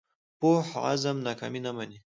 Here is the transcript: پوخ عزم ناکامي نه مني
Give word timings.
پوخ 0.39 0.67
عزم 0.89 1.17
ناکامي 1.25 1.59
نه 1.65 1.71
مني 1.77 1.97